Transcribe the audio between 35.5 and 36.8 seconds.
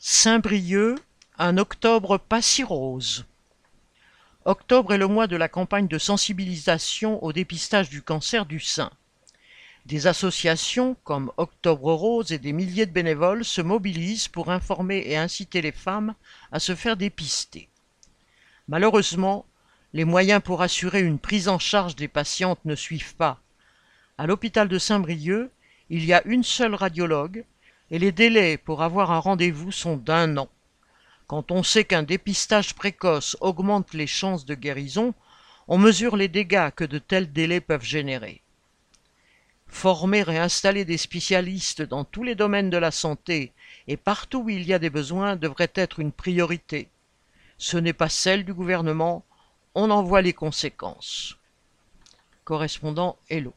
on mesure les dégâts